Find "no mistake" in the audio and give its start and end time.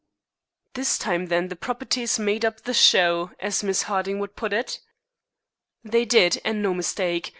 6.63-7.29